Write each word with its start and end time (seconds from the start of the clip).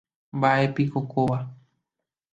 Mba'épiko 0.37 0.99
kóva. 1.11 1.39